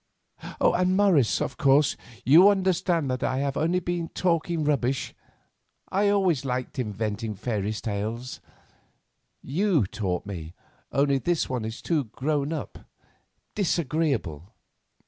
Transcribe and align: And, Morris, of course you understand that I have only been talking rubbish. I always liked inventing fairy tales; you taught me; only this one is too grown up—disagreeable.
And, 0.59 0.97
Morris, 0.97 1.39
of 1.41 1.57
course 1.57 1.95
you 2.25 2.49
understand 2.49 3.07
that 3.11 3.21
I 3.21 3.37
have 3.37 3.55
only 3.55 3.79
been 3.79 4.09
talking 4.09 4.63
rubbish. 4.63 5.13
I 5.89 6.09
always 6.09 6.43
liked 6.43 6.79
inventing 6.79 7.35
fairy 7.35 7.71
tales; 7.73 8.41
you 9.43 9.85
taught 9.85 10.25
me; 10.25 10.55
only 10.91 11.19
this 11.19 11.47
one 11.49 11.65
is 11.65 11.83
too 11.83 12.05
grown 12.05 12.51
up—disagreeable. 12.51 14.51